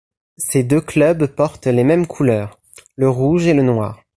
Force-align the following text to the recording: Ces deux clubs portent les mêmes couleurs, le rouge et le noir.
Ces 0.39 0.63
deux 0.63 0.81
clubs 0.81 1.27
portent 1.27 1.67
les 1.67 1.83
mêmes 1.83 2.07
couleurs, 2.07 2.57
le 2.95 3.07
rouge 3.07 3.45
et 3.45 3.53
le 3.53 3.61
noir. 3.61 4.01